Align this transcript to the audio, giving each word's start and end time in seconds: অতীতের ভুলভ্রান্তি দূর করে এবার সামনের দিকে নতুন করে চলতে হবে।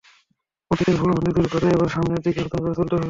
অতীতের 0.71 0.95
ভুলভ্রান্তি 0.95 1.31
দূর 1.37 1.47
করে 1.53 1.67
এবার 1.69 1.89
সামনের 1.89 2.21
দিকে 2.25 2.39
নতুন 2.41 2.59
করে 2.61 2.77
চলতে 2.79 2.93
হবে। 2.93 2.99